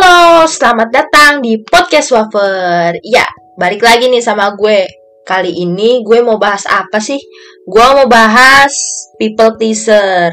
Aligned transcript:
Halo, 0.00 0.48
selamat 0.48 0.88
datang 0.96 1.44
di 1.44 1.60
Podcast 1.60 2.08
Wafer. 2.16 3.04
Ya, 3.04 3.28
balik 3.60 3.84
lagi 3.84 4.08
nih 4.08 4.24
sama 4.24 4.56
gue. 4.56 4.88
Kali 5.28 5.52
ini 5.52 6.00
gue 6.00 6.24
mau 6.24 6.40
bahas 6.40 6.64
apa 6.72 6.96
sih? 7.04 7.20
Gue 7.68 7.84
mau 7.84 8.08
bahas 8.08 8.72
people 9.20 9.60
pleaser. 9.60 10.32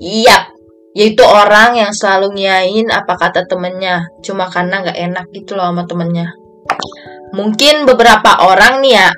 Iya, 0.00 0.56
yaitu 0.96 1.20
orang 1.20 1.76
yang 1.76 1.92
selalu 1.92 2.32
nyain 2.32 2.88
apa 2.88 3.12
kata 3.12 3.44
temennya, 3.44 4.08
cuma 4.24 4.48
karena 4.48 4.80
gak 4.80 4.96
enak 4.96 5.26
gitu 5.36 5.52
loh 5.52 5.68
sama 5.68 5.84
temennya. 5.84 6.32
Mungkin 7.36 7.84
beberapa 7.84 8.40
orang 8.40 8.80
nih 8.80 9.04
ya, 9.04 9.12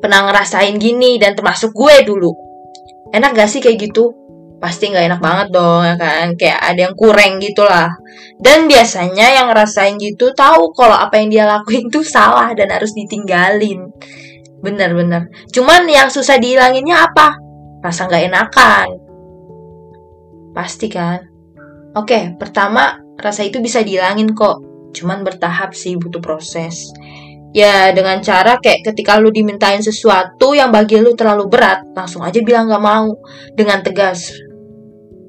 pernah 0.00 0.24
ngerasain 0.24 0.80
gini 0.80 1.20
dan 1.20 1.36
termasuk 1.36 1.68
gue 1.76 2.00
dulu. 2.08 2.32
Enak 3.12 3.36
gak 3.36 3.52
sih 3.52 3.60
kayak 3.60 3.76
gitu? 3.92 4.21
Pasti 4.62 4.94
nggak 4.94 5.10
enak 5.10 5.20
banget 5.20 5.48
dong 5.50 5.82
ya 5.82 5.96
kan? 5.98 6.26
Kayak 6.38 6.60
ada 6.62 6.80
yang 6.86 6.94
kurang 6.94 7.42
gitu 7.42 7.66
lah 7.66 7.90
dan 8.42 8.66
biasanya 8.66 9.38
yang 9.38 9.46
ngerasain 9.54 9.94
gitu 10.02 10.34
tahu 10.34 10.74
kalau 10.74 10.98
apa 10.98 11.18
yang 11.22 11.28
dia 11.30 11.44
lakuin 11.46 11.86
tuh 11.90 12.02
salah 12.02 12.50
dan 12.54 12.70
harus 12.74 12.90
ditinggalin. 12.90 13.90
Bener-bener 14.62 15.30
cuman 15.54 15.86
yang 15.86 16.10
susah 16.10 16.38
dihilanginnya 16.42 17.06
apa? 17.06 17.38
Rasa 17.82 18.06
nggak 18.10 18.24
enakan. 18.30 18.88
Pasti 20.54 20.86
kan? 20.90 21.22
Oke 21.94 22.34
pertama 22.38 22.98
rasa 23.18 23.46
itu 23.46 23.62
bisa 23.62 23.82
dihilangin 23.82 24.34
kok. 24.34 24.58
Cuman 24.90 25.22
bertahap 25.22 25.74
sih 25.74 25.94
butuh 25.94 26.18
proses. 26.18 26.90
Ya 27.54 27.92
dengan 27.94 28.18
cara 28.24 28.56
kayak 28.58 28.90
ketika 28.90 29.20
lu 29.22 29.28
dimintain 29.28 29.78
sesuatu 29.84 30.56
yang 30.56 30.72
bagi 30.72 30.98
lu 30.98 31.12
terlalu 31.12 31.46
berat 31.52 31.84
langsung 31.92 32.26
aja 32.26 32.42
bilang 32.42 32.66
nggak 32.66 32.82
mau. 32.82 33.06
Dengan 33.54 33.86
tegas 33.86 34.30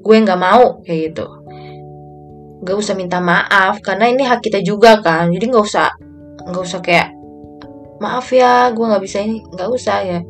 gue 0.04 0.16
nggak 0.20 0.40
mau 0.40 0.84
kayak 0.84 1.00
gitu. 1.10 1.26
Gak 2.64 2.76
usah 2.80 2.94
minta 2.96 3.20
maaf 3.20 3.80
karena 3.80 4.12
ini 4.12 4.24
hak 4.28 4.44
kita 4.44 4.60
juga 4.60 5.00
kan. 5.00 5.32
Jadi 5.32 5.44
nggak 5.48 5.64
usah 5.64 5.88
nggak 6.44 6.64
usah 6.64 6.80
kayak 6.84 7.08
maaf 8.04 8.28
ya 8.28 8.68
gue 8.76 8.84
nggak 8.84 9.02
bisa 9.02 9.24
ini. 9.24 9.40
Nggak 9.48 9.68
usah 9.72 9.98
ya. 10.04 10.20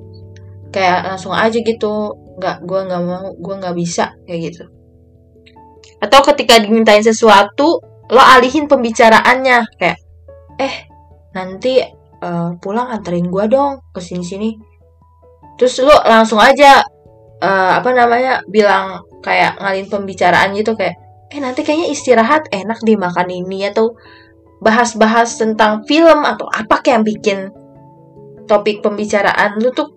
Kayak 0.70 0.98
langsung 1.11 1.34
aja 1.34 1.58
gitu 1.58 2.14
nggak 2.39 2.66
gue 2.66 2.81
nggak 2.86 3.03
mau 3.03 3.34
gue 3.34 3.55
nggak 3.58 3.77
bisa 3.77 4.14
kayak 4.27 4.41
gitu. 4.55 4.64
Atau 5.98 6.22
ketika 6.22 6.62
dimintain 6.62 7.03
sesuatu 7.03 7.83
lo 8.12 8.20
alihin 8.20 8.69
pembicaraannya 8.69 9.64
kayak 9.81 9.98
eh 10.61 10.75
nanti 11.34 11.83
uh, 12.22 12.55
pulang 12.61 12.92
anterin 12.92 13.33
gue 13.33 13.44
dong 13.50 13.81
ke 13.91 14.00
sini 14.00 14.25
sini 14.25 14.50
terus 15.56 15.78
lo 15.81 15.94
langsung 16.05 16.38
aja 16.38 16.83
uh, 17.41 17.72
apa 17.78 17.91
namanya 17.91 18.44
bilang 18.47 19.03
kayak 19.25 19.56
ngalin 19.56 19.89
pembicaraan 19.89 20.53
gitu 20.53 20.77
kayak 20.77 21.00
eh 21.33 21.41
nanti 21.41 21.64
kayaknya 21.64 21.89
istirahat 21.91 22.47
enak 22.53 22.78
dimakan 22.84 23.33
ini 23.33 23.72
atau 23.72 23.97
bahas-bahas 24.61 25.41
tentang 25.41 25.83
film 25.89 26.22
atau 26.22 26.47
apa 26.53 26.84
kayak 26.84 27.03
bikin 27.03 27.50
topik 28.44 28.84
pembicaraan 28.84 29.56
lu 29.58 29.72
tuh 29.72 29.89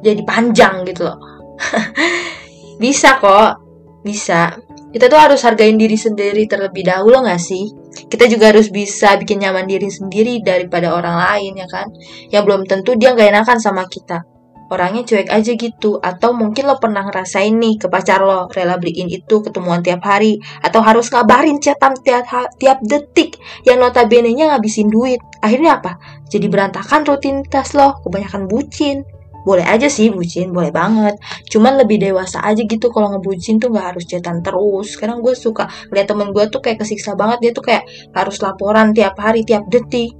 jadi 0.00 0.22
panjang 0.22 0.86
gitu 0.86 1.10
loh. 1.10 1.18
Bisa 2.82 3.18
kok 3.18 3.66
bisa. 4.06 4.54
Kita 4.94 5.10
tuh 5.10 5.18
harus 5.18 5.42
hargain 5.42 5.74
diri 5.74 5.98
sendiri 5.98 6.46
terlebih 6.46 6.86
dahulu 6.86 7.26
gak 7.26 7.42
sih? 7.42 7.66
Kita 8.06 8.30
juga 8.30 8.54
harus 8.54 8.70
bisa 8.70 9.18
bikin 9.18 9.42
nyaman 9.42 9.66
diri 9.66 9.90
sendiri 9.90 10.40
daripada 10.40 10.94
orang 10.94 11.18
lain 11.18 11.58
ya 11.58 11.66
kan? 11.66 11.90
Yang 12.30 12.42
belum 12.46 12.62
tentu 12.70 12.94
dia 12.94 13.12
gak 13.12 13.34
enakan 13.34 13.58
sama 13.58 13.84
kita 13.90 14.37
orangnya 14.68 15.02
cuek 15.04 15.28
aja 15.28 15.52
gitu. 15.56 15.98
Atau 16.00 16.36
mungkin 16.36 16.68
lo 16.68 16.76
pernah 16.80 17.04
ngerasain 17.04 17.52
nih 17.52 17.80
ke 17.80 17.86
pacar 17.88 18.22
lo 18.22 18.48
rela 18.52 18.76
beliin 18.76 19.08
itu 19.08 19.40
ketemuan 19.40 19.80
tiap 19.80 20.04
hari. 20.04 20.40
Atau 20.60 20.84
harus 20.84 21.08
ngabarin 21.12 21.58
chatan 21.60 21.96
tiap 22.04 22.28
tiap 22.60 22.78
detik. 22.84 23.36
Yang 23.64 23.78
notabene 23.88 24.30
nya 24.32 24.54
ngabisin 24.54 24.88
duit. 24.92 25.20
Akhirnya 25.40 25.80
apa? 25.80 25.96
Jadi 26.28 26.46
berantakan 26.46 27.04
rutinitas 27.08 27.72
lo. 27.76 28.00
Kebanyakan 28.04 28.46
bucin. 28.46 29.04
Boleh 29.48 29.64
aja 29.64 29.88
sih 29.88 30.12
bucin 30.12 30.52
boleh 30.52 30.68
banget. 30.68 31.16
Cuman 31.48 31.80
lebih 31.80 31.96
dewasa 31.96 32.44
aja 32.44 32.60
gitu 32.60 32.92
kalau 32.92 33.16
ngebucin 33.16 33.56
tuh 33.56 33.72
nggak 33.72 33.96
harus 33.96 34.04
chatan 34.04 34.44
terus. 34.44 34.92
Sekarang 34.92 35.24
gue 35.24 35.32
suka 35.32 35.64
lihat 35.88 36.10
temen 36.10 36.36
gue 36.36 36.44
tuh 36.52 36.60
kayak 36.60 36.84
kesiksa 36.84 37.16
banget. 37.16 37.48
Dia 37.48 37.52
tuh 37.56 37.64
kayak 37.64 37.84
harus 38.12 38.36
laporan 38.44 38.92
tiap 38.92 39.16
hari 39.16 39.48
tiap 39.48 39.64
detik. 39.72 40.12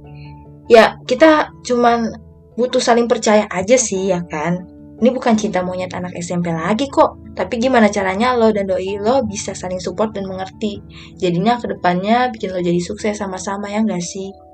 Ya 0.65 0.97
kita 1.05 1.53
cuman 1.61 2.28
butuh 2.59 2.83
saling 2.83 3.07
percaya 3.07 3.47
aja 3.47 3.79
sih 3.79 4.11
ya 4.11 4.19
kan? 4.27 4.67
Ini 4.99 5.15
bukan 5.15 5.39
cinta 5.39 5.63
monyet 5.63 5.95
anak 5.95 6.11
SMP 6.19 6.51
lagi 6.51 6.91
kok. 6.91 7.31
Tapi 7.31 7.55
gimana 7.55 7.87
caranya 7.87 8.35
lo 8.35 8.51
dan 8.51 8.67
doi 8.67 8.99
lo 8.99 9.23
bisa 9.23 9.55
saling 9.55 9.79
support 9.79 10.11
dan 10.11 10.27
mengerti? 10.27 10.83
Jadinya 11.15 11.55
ke 11.55 11.71
depannya 11.71 12.27
bikin 12.35 12.51
lo 12.51 12.59
jadi 12.59 12.83
sukses 12.83 13.15
sama-sama 13.15 13.71
ya 13.71 13.79
gak 13.87 14.03
sih 14.03 14.48